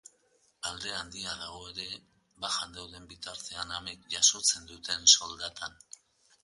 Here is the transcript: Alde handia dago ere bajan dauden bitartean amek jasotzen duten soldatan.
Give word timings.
Alde 0.69 0.93
handia 0.99 1.35
dago 1.41 1.59
ere 1.73 1.85
bajan 2.47 2.73
dauden 2.79 3.07
bitartean 3.13 3.77
amek 3.81 4.09
jasotzen 4.17 4.69
duten 4.73 5.09
soldatan. 5.19 5.81